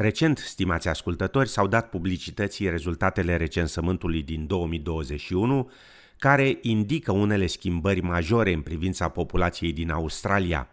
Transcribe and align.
Recent, 0.00 0.38
stimați 0.38 0.88
ascultători, 0.88 1.48
s-au 1.48 1.66
dat 1.66 1.88
publicității 1.88 2.70
rezultatele 2.70 3.36
recensământului 3.36 4.22
din 4.22 4.46
2021, 4.46 5.70
care 6.18 6.58
indică 6.62 7.12
unele 7.12 7.46
schimbări 7.46 8.00
majore 8.00 8.52
în 8.52 8.60
privința 8.60 9.08
populației 9.08 9.72
din 9.72 9.90
Australia. 9.90 10.68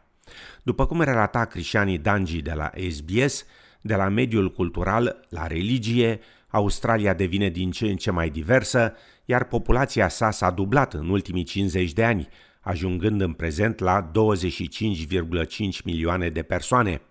După 0.63 0.85
cum 0.85 1.01
relata 1.01 1.45
Cristiani 1.45 1.97
Dangi 1.97 2.41
de 2.41 2.53
la 2.53 2.71
SBS, 2.89 3.45
de 3.81 3.95
la 3.95 4.07
mediul 4.07 4.51
cultural 4.51 5.27
la 5.29 5.47
religie, 5.47 6.19
Australia 6.47 7.13
devine 7.13 7.49
din 7.49 7.71
ce 7.71 7.85
în 7.85 7.95
ce 7.95 8.11
mai 8.11 8.29
diversă, 8.29 8.93
iar 9.25 9.43
populația 9.43 10.07
sa 10.07 10.31
s-a 10.31 10.51
dublat 10.51 10.93
în 10.93 11.09
ultimii 11.09 11.43
50 11.43 11.93
de 11.93 12.03
ani, 12.03 12.27
ajungând 12.59 13.21
în 13.21 13.33
prezent 13.33 13.79
la 13.79 14.11
25,5 14.11 15.83
milioane 15.83 16.29
de 16.29 16.41
persoane. 16.41 17.01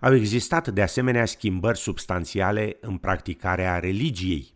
Au 0.00 0.14
existat 0.14 0.68
de 0.68 0.82
asemenea 0.82 1.26
schimbări 1.26 1.78
substanțiale 1.78 2.76
în 2.80 2.96
practicarea 2.96 3.78
religiei. 3.78 4.52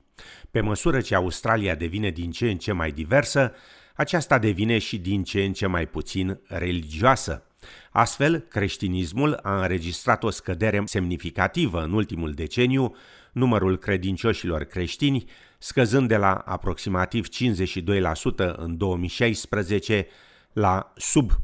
Pe 0.50 0.60
măsură 0.60 1.00
ce 1.00 1.14
Australia 1.14 1.74
devine 1.74 2.10
din 2.10 2.30
ce 2.30 2.50
în 2.50 2.56
ce 2.56 2.72
mai 2.72 2.92
diversă, 2.92 3.52
aceasta 3.94 4.38
devine 4.38 4.78
și 4.78 4.98
din 4.98 5.22
ce 5.22 5.44
în 5.44 5.52
ce 5.52 5.66
mai 5.66 5.86
puțin 5.86 6.40
religioasă. 6.46 7.46
Astfel, 7.90 8.38
creștinismul 8.38 9.38
a 9.42 9.60
înregistrat 9.60 10.24
o 10.24 10.30
scădere 10.30 10.82
semnificativă 10.84 11.82
în 11.82 11.92
ultimul 11.92 12.32
deceniu, 12.32 12.96
numărul 13.32 13.78
credincioșilor 13.78 14.64
creștini 14.64 15.24
scăzând 15.58 16.08
de 16.08 16.16
la 16.16 16.32
aproximativ 16.32 17.26
52% 17.28 18.54
în 18.56 18.76
2016 18.76 20.06
la 20.52 20.92
sub 20.96 21.30
44% 21.32 21.36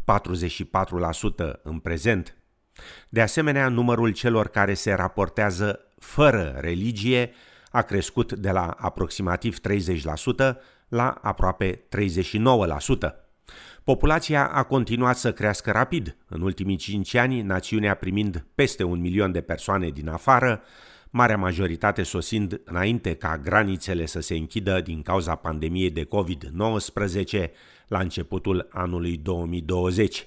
în 1.63 1.79
prezent. 1.79 2.40
De 3.09 3.21
asemenea, 3.21 3.69
numărul 3.69 4.13
celor 4.13 4.49
care 4.49 4.75
se 4.75 4.93
raportează 4.93 5.81
fără 5.99 6.57
religie 6.61 7.33
a 7.71 7.83
crescut 7.83 8.33
de 8.33 8.51
la 8.51 8.67
aproximativ 8.67 9.59
30% 9.59 10.57
la 10.89 11.09
aproape 11.09 11.83
39%. 13.17 13.31
Populația 13.85 14.47
a 14.47 14.63
continuat 14.63 15.17
să 15.17 15.33
crească 15.33 15.71
rapid. 15.71 16.17
În 16.29 16.41
ultimii 16.41 16.77
5 16.77 17.15
ani, 17.15 17.43
națiunea 17.43 17.95
primind 17.95 18.47
peste 18.55 18.83
un 18.83 19.01
milion 19.01 19.33
de 19.33 19.41
persoane 19.41 19.89
din 19.89 20.09
afară, 20.09 20.63
marea 21.11 21.37
majoritate 21.37 22.03
sosind 22.03 22.61
înainte 22.65 23.15
ca 23.15 23.39
granițele 23.39 24.07
să 24.07 24.21
se 24.21 24.35
închidă 24.35 24.81
din 24.81 25.03
cauza 25.03 25.35
pandemiei 25.35 25.91
de 25.91 26.05
COVID-19 26.05 27.51
la 27.87 27.99
începutul 27.99 28.69
anului 28.71 29.17
2020. 29.17 30.27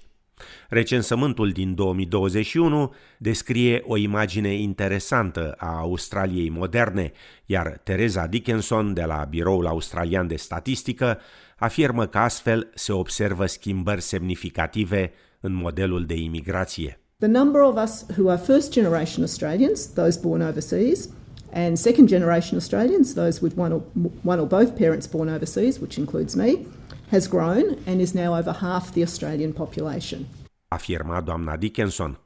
Recensământul 0.70 1.52
din 1.52 1.76
2021 1.76 2.94
descrie 3.18 3.84
o 3.86 3.98
imagine 3.98 4.54
interesantă 4.54 5.56
a 5.58 5.78
Australiei 5.78 6.50
moderne, 6.50 7.12
iar 7.46 7.80
Teresa 7.84 8.28
Dickinson 8.28 8.94
de 8.94 9.04
la 9.04 9.26
Biroul 9.30 9.68
Australian 9.68 10.28
de 10.28 10.36
Statistică 10.36 11.20
afirmă 11.58 12.06
că 12.06 12.18
astfel 12.18 12.72
se 12.74 12.92
observă 12.92 13.46
schimbări 13.46 14.02
semnificative 14.02 15.12
în 15.40 15.54
modelul 15.54 16.06
de 16.06 16.16
imigrație. 16.16 16.98
The 17.18 17.28
number 17.32 17.62
of 17.62 17.84
us 17.84 18.06
who 18.18 18.30
are 18.30 18.42
first 18.46 18.72
generation 18.72 19.22
Australians, 19.22 19.94
those 19.94 20.20
born 20.22 20.42
overseas, 20.42 21.10
and 21.54 21.78
second 21.78 22.08
generation 22.08 22.56
Australians, 22.56 23.14
those 23.14 23.40
with 23.42 23.56
one 23.58 23.74
or, 23.74 23.82
one 24.24 24.40
or 24.42 24.48
both 24.48 24.78
parents 24.78 25.08
born 25.08 25.30
overseas, 25.30 25.80
which 25.80 25.98
includes 25.98 26.36
me, 26.36 26.66
has 27.14 27.28
grown 27.28 27.78
and 27.88 28.00
is 28.02 28.12
now 28.14 28.34
over 28.38 28.56
half 28.60 28.92
the 28.92 29.02
Australian 29.02 29.52
population. 29.52 30.20
Afirma 30.68 31.22
doamna 31.22 31.56
Dickinson. 31.58 32.20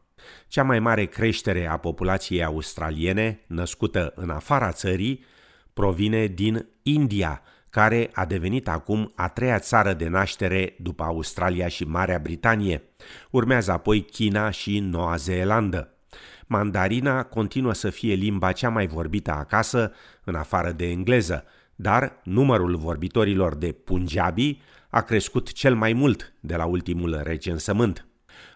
Cea 0.47 0.63
mai 0.63 0.79
mare 0.79 1.05
creștere 1.05 1.67
a 1.67 1.77
populației 1.77 2.43
australiene, 2.43 3.39
născută 3.47 4.13
în 4.15 4.29
afara 4.29 4.71
țării, 4.71 5.25
provine 5.73 6.25
din 6.25 6.67
India, 6.83 7.41
care 7.69 8.09
a 8.13 8.25
devenit 8.25 8.67
acum 8.67 9.11
a 9.15 9.27
treia 9.27 9.59
țară 9.59 9.93
de 9.93 10.07
naștere 10.07 10.75
după 10.79 11.03
Australia 11.03 11.67
și 11.67 11.83
Marea 11.83 12.19
Britanie. 12.19 12.83
Urmează 13.31 13.71
apoi 13.71 14.01
China 14.01 14.49
și 14.49 14.79
Noua 14.79 15.15
Zeelandă. 15.15 15.91
Mandarina 16.45 17.23
continuă 17.23 17.73
să 17.73 17.89
fie 17.89 18.13
limba 18.13 18.51
cea 18.51 18.69
mai 18.69 18.87
vorbită 18.87 19.31
acasă, 19.31 19.91
în 20.23 20.35
afară 20.35 20.71
de 20.71 20.89
engleză, 20.89 21.43
dar 21.75 22.19
numărul 22.23 22.75
vorbitorilor 22.75 23.55
de 23.55 23.71
Punjabi 23.71 24.61
a 24.89 25.01
crescut 25.01 25.51
cel 25.51 25.75
mai 25.75 25.93
mult 25.93 26.33
de 26.39 26.55
la 26.55 26.65
ultimul 26.65 27.21
recensământ. 27.23 28.07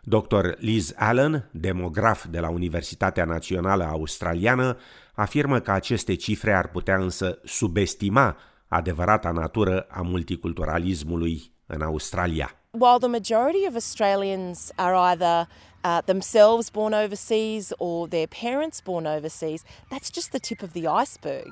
Dr. 0.03 0.47
Liz 0.57 0.93
Allen, 0.95 1.49
demograf 1.51 2.25
de 2.25 2.39
la 2.39 2.49
Universitatea 2.49 3.25
Națională 3.25 3.83
Australiană, 3.83 4.77
afirmă 5.13 5.59
că 5.59 5.71
aceste 5.71 6.15
cifre 6.15 6.53
ar 6.53 6.67
putea 6.67 6.97
însă 6.97 7.39
subestima 7.43 8.37
adevărata 8.67 9.31
natură 9.31 9.85
a 9.89 10.01
multiculturalismului 10.01 11.53
în 11.65 11.81
Australia. 11.81 12.55
While 12.71 12.97
the 12.99 13.07
majority 13.07 13.67
of 13.67 13.73
Australians 13.73 14.71
are 14.75 14.95
either 14.95 15.47
uh, 15.83 16.01
themselves 16.01 16.69
born 16.69 16.93
overseas 16.93 17.73
or 17.79 18.07
their 18.07 18.27
parents 18.27 18.81
born 18.81 19.07
overseas, 19.07 19.63
that's 19.89 20.09
just 20.09 20.31
the 20.31 20.39
tip 20.39 20.63
of 20.63 20.73
the 20.73 20.87
iceberg. 20.87 21.51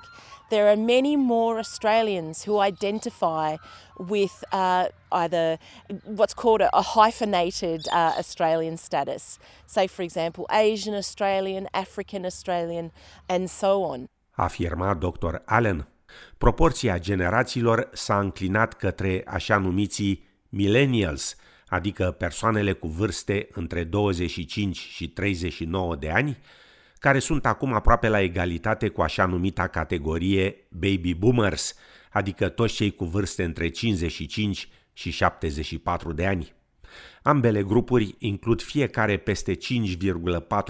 There 0.49 0.67
are 0.67 0.75
many 0.75 1.15
more 1.15 1.59
Australians 1.59 2.43
who 2.43 2.59
identify 2.59 3.57
with 3.99 4.43
uh, 4.51 4.87
either 5.11 5.59
what's 6.05 6.33
called 6.33 6.61
a, 6.61 6.69
a 6.75 6.81
hyphenated 6.81 7.87
uh, 7.91 8.13
Australian 8.17 8.77
status. 8.77 9.37
Say, 9.67 9.87
for 9.87 10.01
example, 10.01 10.47
Asian 10.51 10.95
Australian, 10.95 11.67
African 11.73 12.25
Australian, 12.25 12.91
and 13.27 13.49
so 13.49 13.83
on. 13.83 14.07
Afirma 14.37 14.93
Dr. 14.99 15.41
Allen. 15.45 15.87
Proporția 16.37 16.97
generațiilor 16.97 17.89
s-a 17.93 18.19
înclinat 18.19 18.73
către 18.73 19.23
așa 19.27 19.57
numiții 19.57 20.27
millennials, 20.49 21.35
adică 21.69 22.11
persoanele 22.11 22.73
cu 22.73 22.87
vârste 22.87 23.47
între 23.51 23.83
25 23.83 24.77
și 24.77 25.09
39 25.09 25.95
de 25.95 26.09
ani, 26.09 26.37
care 26.99 27.19
sunt 27.19 27.45
acum 27.45 27.73
aproape 27.73 28.07
la 28.07 28.21
egalitate 28.21 28.87
cu 28.87 29.01
așa 29.01 29.25
numita 29.25 29.67
categorie 29.67 30.67
baby 30.69 31.13
boomers, 31.13 31.75
adică 32.11 32.49
toți 32.49 32.73
cei 32.73 32.91
cu 32.91 33.05
vârste 33.05 33.43
între 33.43 33.69
55 33.69 34.69
și 34.93 35.09
74 35.09 36.13
de 36.13 36.25
ani. 36.25 36.53
Ambele 37.21 37.63
grupuri 37.63 38.15
includ 38.17 38.61
fiecare 38.61 39.17
peste 39.17 39.55
5,4 39.55 39.59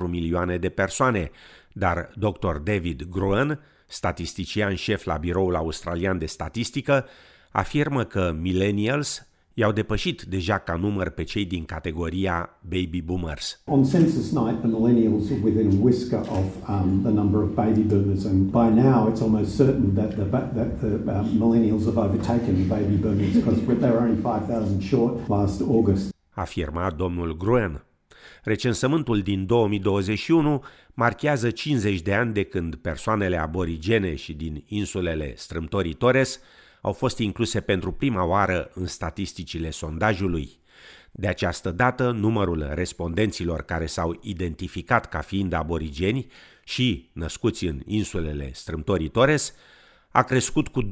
milioane 0.07 0.57
de 0.57 0.69
persoane, 0.69 1.31
dar 1.73 2.09
Dr. 2.15 2.55
David 2.55 3.03
Gruen, 3.03 3.59
statistician 3.87 4.75
șef 4.75 5.03
la 5.03 5.17
Biroul 5.17 5.55
Australian 5.55 6.17
de 6.17 6.25
Statistică, 6.25 7.07
afirmă 7.51 8.03
că 8.03 8.35
millennials 8.39 9.28
i-au 9.59 9.71
depășit 9.71 10.21
deja 10.21 10.57
ca 10.57 10.75
număr 10.75 11.09
pe 11.09 11.23
cei 11.23 11.45
din 11.45 11.65
categoria 11.65 12.49
baby 12.61 13.01
boomers. 13.01 13.61
On 13.65 13.83
census 13.83 14.31
night, 14.31 14.59
the 14.59 14.67
millennials 14.67 15.31
are 15.31 15.39
within 15.43 15.67
a 15.67 15.83
whisker 15.83 16.19
of 16.19 16.45
um, 16.67 17.01
the 17.03 17.11
number 17.11 17.39
of 17.41 17.49
baby 17.49 17.81
boomers, 17.81 18.25
and 18.25 18.39
by 18.51 18.81
now 18.81 19.09
it's 19.09 19.21
almost 19.21 19.55
certain 19.55 19.93
that 19.95 20.11
the, 20.15 20.23
that 20.59 20.79
the 20.79 20.91
um, 21.17 21.27
millennials 21.43 21.83
have 21.85 21.97
overtaken 22.05 22.67
baby 22.67 22.95
boomers 23.03 23.33
because 23.33 23.59
they 23.81 23.91
were 23.91 24.01
only 24.07 24.21
5,000 24.21 24.81
short 24.81 25.29
last 25.29 25.61
August. 25.61 26.13
Afirma 26.29 26.91
domnul 26.97 27.37
Gruen. 27.37 27.83
Recensământul 28.43 29.19
din 29.19 29.45
2021 29.45 30.63
marchează 30.93 31.49
50 31.49 32.01
de 32.01 32.13
ani 32.13 32.33
de 32.33 32.43
când 32.43 32.75
persoanele 32.75 33.37
aborigene 33.37 34.15
și 34.15 34.33
din 34.33 34.63
insulele 34.67 35.33
Strâmtorii 35.35 35.93
Torres 35.93 36.39
au 36.81 36.93
fost 36.93 37.17
incluse 37.17 37.59
pentru 37.59 37.91
prima 37.91 38.23
oară 38.23 38.71
în 38.73 38.85
statisticile 38.85 39.69
sondajului. 39.69 40.59
De 41.11 41.27
această 41.27 41.71
dată, 41.71 42.11
numărul 42.11 42.69
respondenților 42.73 43.61
care 43.61 43.85
s-au 43.85 44.19
identificat 44.21 45.09
ca 45.09 45.19
fiind 45.19 45.53
aborigeni 45.53 46.27
și 46.63 47.09
născuți 47.13 47.65
în 47.65 47.81
insulele 47.85 48.51
Strâmtorii 48.53 49.09
Torres 49.09 49.53
a 50.11 50.23
crescut 50.23 50.67
cu 50.67 50.83
25,2% 50.83 50.87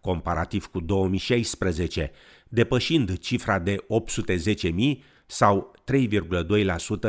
comparativ 0.00 0.66
cu 0.66 0.80
2016, 0.80 2.10
depășind 2.48 3.18
cifra 3.18 3.58
de 3.58 3.76
810.000 3.76 4.98
sau 5.26 5.74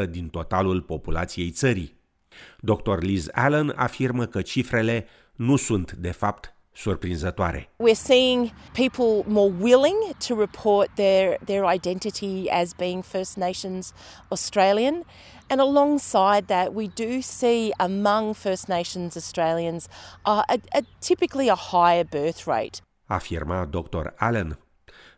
3,2% 0.03 0.09
din 0.09 0.27
totalul 0.27 0.81
populației 0.81 1.49
țării. 1.49 1.96
Dr. 2.59 3.01
Liz 3.01 3.29
Allen 3.31 3.73
afirmă 3.75 4.25
că 4.25 4.41
cifrele 4.41 5.07
nu 5.35 5.55
sunt, 5.55 5.91
de 5.91 6.11
fapt, 6.11 6.57
surprinzătoare. 6.77 7.69
We're 7.79 7.93
seeing 7.95 8.51
people 8.73 9.23
more 9.25 9.53
willing 9.59 9.97
to 10.27 10.35
report 10.35 10.87
their, 10.95 11.37
their 11.45 11.63
identity 11.73 12.49
as 12.49 12.73
being 12.73 13.03
First 13.03 13.35
Nations 13.35 13.93
Australian. 14.27 15.05
And 15.49 15.59
alongside 15.59 16.47
that, 16.47 16.73
we 16.73 16.87
do 16.87 17.21
see 17.21 17.71
among 17.77 18.35
First 18.35 18.67
Nations 18.67 19.15
Australians 19.15 19.87
uh, 20.25 20.43
a, 20.49 20.59
a, 20.73 20.81
typically 20.99 21.49
a 21.49 21.55
higher 21.55 22.03
birth 22.03 22.45
rate. 22.47 22.81
Afirma 23.09 23.65
Dr. 23.65 24.13
Allen. 24.17 24.57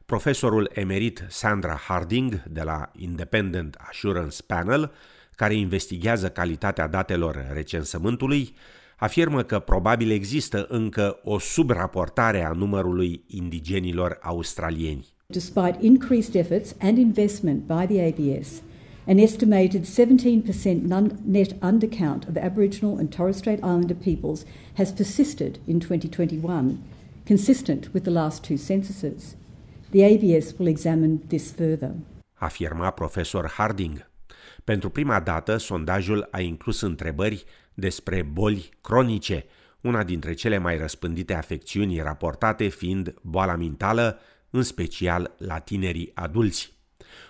Profesorul 0.06 0.70
emerit 0.74 1.26
Sandra 1.30 1.76
Harding 1.88 2.44
de 2.48 2.62
la 2.62 2.90
Independent 2.96 3.78
Assurance 3.90 4.42
Panel 4.48 4.92
care 5.40 5.56
investigează 5.56 6.30
calitatea 6.30 6.88
datelor 6.88 7.46
recensământului, 7.54 8.56
afirmă 8.98 9.44
că 9.44 9.60
probabil 9.60 10.12
există 10.12 10.66
încă 10.70 11.20
o 11.24 11.40
subraportare 11.40 12.44
a 12.44 12.52
numărului 12.52 13.24
indigenilor 13.28 14.20
australieni. 14.22 15.08
Despite 15.28 15.78
increased 15.80 16.34
efforts 16.34 16.76
and 16.80 16.98
investment 16.98 17.62
by 17.62 17.94
the 17.94 18.02
ABS, 18.10 18.62
an 19.08 19.18
estimated 19.18 19.86
17% 19.86 21.18
net 21.24 21.56
undercount 21.62 22.28
of 22.30 22.36
Aboriginal 22.44 22.98
and 22.98 23.16
Torres 23.16 23.38
Strait 23.38 23.60
Islander 23.60 23.96
peoples 23.96 24.46
has 24.74 24.92
persisted 24.92 25.60
in 25.66 25.80
2021, 25.80 26.78
consistent 27.28 27.90
with 27.94 28.04
the 28.04 28.14
last 28.14 28.44
two 28.44 28.58
censuses. 28.58 29.36
The 29.90 30.04
ABS 30.04 30.54
will 30.58 30.68
examine 30.68 31.18
this 31.28 31.52
further. 31.52 31.92
Afirma 32.40 32.92
profesor 32.92 33.48
Harding. 33.58 34.09
Pentru 34.70 34.90
prima 34.90 35.20
dată, 35.20 35.58
sondajul 35.58 36.28
a 36.32 36.40
inclus 36.40 36.82
întrebări 36.82 37.44
despre 37.74 38.22
boli 38.22 38.70
cronice, 38.82 39.46
una 39.82 40.04
dintre 40.04 40.34
cele 40.34 40.58
mai 40.58 40.78
răspândite 40.78 41.34
afecțiuni 41.34 42.02
raportate 42.02 42.68
fiind 42.68 43.14
boala 43.22 43.56
mentală, 43.56 44.20
în 44.50 44.64
special 44.64 45.36
la 45.38 45.60
tinerii 45.60 46.12
adulți. 46.14 46.74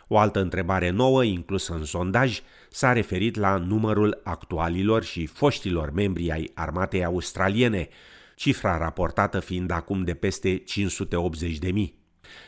O 0.08 0.18
altă 0.18 0.40
întrebare 0.40 0.90
nouă 0.90 1.24
inclusă 1.24 1.74
în 1.74 1.84
sondaj 1.84 2.42
s-a 2.70 2.94
referit 2.94 3.36
la 3.36 3.58
numărul 3.58 4.22
actualilor 4.24 5.04
și 5.04 5.26
foștilor 5.26 5.92
membri 5.92 6.32
ai 6.32 6.52
armatei 6.54 7.06
australiene, 7.06 7.88
cifra 8.36 8.78
raportată 8.78 9.40
fiind 9.40 9.72
acum 9.72 10.04
de 10.04 10.14
peste 10.14 10.58
580 10.58 11.58
de 11.58 11.72
mii. 11.72 12.00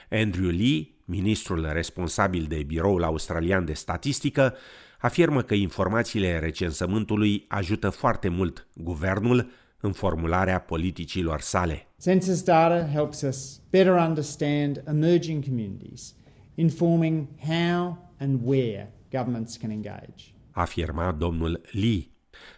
Andrew 0.10 0.50
Lee, 0.50 0.88
ministrul 1.12 1.70
responsabil 1.74 2.46
de 2.48 2.64
Biroul 2.64 3.04
Australian 3.04 3.66
de 3.66 3.74
Statistică, 3.74 4.54
afirmă 5.00 5.42
că 5.42 5.54
informațiile 5.54 6.40
recensământului 6.40 7.46
ajută 7.48 7.90
foarte 7.90 8.30
mult 8.30 8.68
guvernul 8.74 9.52
în 9.80 9.92
formularea 9.92 10.60
politicilor 10.60 11.40
sale. 11.40 11.88
Census 12.02 12.44
data 12.44 12.90
helps 12.94 13.22
us 13.22 13.60
better 13.70 13.94
understand 13.94 14.84
emerging 14.88 15.44
communities, 15.44 16.16
informing 16.56 17.28
how 17.48 18.12
and 18.20 18.40
where 18.44 18.94
governments 19.12 19.58
can 19.58 19.70
engage. 19.70 20.24
Afirma 20.52 21.12
domnul 21.12 21.62
Lee. 21.72 22.10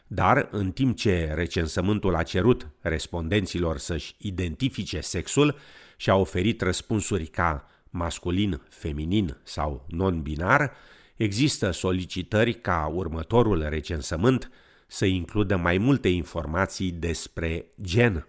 Dar, 0.07 0.47
în 0.51 0.71
timp 0.71 0.97
ce 0.97 1.31
recensământul 1.35 2.15
a 2.15 2.23
cerut 2.23 2.67
respondenților 2.79 3.77
să-și 3.77 4.15
identifice 4.17 4.99
sexul 4.99 5.55
și 5.97 6.09
a 6.09 6.15
oferit 6.15 6.61
răspunsuri 6.61 7.25
ca 7.25 7.67
masculin, 7.93 8.61
feminin 8.69 9.37
sau 9.43 9.85
non-binar, 9.89 10.71
există 11.15 11.71
solicitări 11.71 12.53
ca 12.53 12.91
următorul 12.93 13.65
recensământ 13.69 14.51
să 14.87 15.05
includă 15.05 15.55
mai 15.55 15.77
multe 15.77 16.07
informații 16.07 16.91
despre 16.91 17.65
gen. 17.81 18.27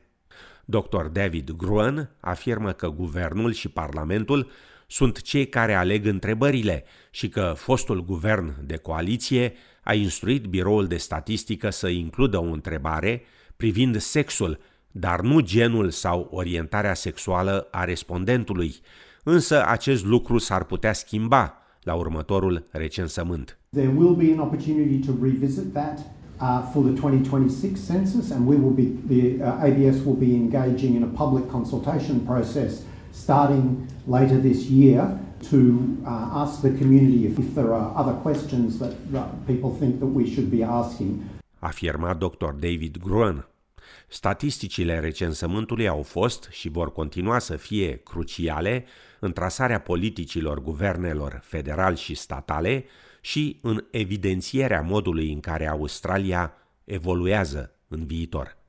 Dr. 0.64 1.02
David 1.12 1.50
Gruen 1.50 2.10
afirmă 2.20 2.72
că 2.72 2.88
guvernul 2.88 3.52
și 3.52 3.68
parlamentul 3.68 4.50
sunt 4.86 5.20
cei 5.20 5.48
care 5.48 5.74
aleg 5.74 6.06
întrebările 6.06 6.84
și 7.10 7.28
că 7.28 7.54
fostul 7.56 8.04
guvern 8.04 8.66
de 8.66 8.76
coaliție 8.76 9.54
a 9.82 9.94
instruit 9.94 10.44
biroul 10.44 10.86
de 10.86 10.96
statistică 10.96 11.70
să 11.70 11.88
includă 11.88 12.38
o 12.38 12.52
întrebare 12.52 13.22
privind 13.56 14.00
sexul, 14.00 14.58
dar 14.90 15.20
nu 15.20 15.40
genul 15.40 15.90
sau 15.90 16.28
orientarea 16.30 16.94
sexuală 16.94 17.68
a 17.70 17.84
respondentului. 17.84 18.74
Însă 19.24 19.66
acest 19.66 20.04
lucru 20.04 20.38
s-ar 20.38 20.64
putea 20.64 20.92
schimba 20.92 21.54
la 21.82 21.94
următorul 21.94 22.66
recensământ. 22.70 23.58
There 23.72 23.92
will 23.96 24.14
be 24.14 24.32
an 24.32 24.38
opportunity 24.38 25.06
to 25.06 25.12
revisit 25.22 25.72
that 25.72 25.98
uh, 25.98 26.70
for 26.72 26.82
the 26.82 26.92
2026 26.92 27.80
census 27.80 28.30
and 28.30 28.48
we 28.48 28.56
will 28.56 28.74
be 28.82 28.86
the 29.14 29.42
uh, 29.42 29.68
ABS 29.68 29.96
will 30.04 30.18
be 30.18 30.34
engaging 30.34 30.94
in 30.94 31.02
a 31.02 31.12
public 31.24 31.50
consultation 31.50 32.20
process 32.20 32.72
starting 33.12 33.64
later 34.06 34.40
this 34.40 34.60
year 34.68 35.18
to 35.50 35.58
uh, 36.06 36.42
ask 36.42 36.60
the 36.62 36.70
community 36.78 37.26
if, 37.26 37.38
if 37.38 37.54
there 37.54 37.72
are 37.72 37.92
other 38.00 38.16
questions 38.22 38.78
that 38.78 38.92
people 39.46 39.70
think 39.80 40.00
that 40.00 40.12
we 40.18 40.24
should 40.34 40.50
be 40.50 40.62
asking. 40.62 41.10
Afirma 41.62 42.14
Dr. 42.14 42.52
David 42.60 42.98
Gruen. 43.00 43.44
Statisticile 44.08 45.00
recensământului 45.00 45.88
au 45.88 46.02
fost 46.02 46.48
și 46.50 46.68
vor 46.68 46.92
continua 46.92 47.38
să 47.38 47.56
fie 47.56 47.96
cruciale 47.96 48.84
în 49.20 49.32
trasarea 49.32 49.80
politicilor 49.80 50.62
guvernelor 50.62 51.40
federal 51.44 51.96
și 51.96 52.14
statale 52.14 52.84
și 53.20 53.58
în 53.62 53.84
evidențierea 53.90 54.80
modului 54.80 55.32
în 55.32 55.40
care 55.40 55.68
Australia 55.68 56.52
evoluează 56.84 57.74
în 57.88 58.06
viitor. 58.06 58.63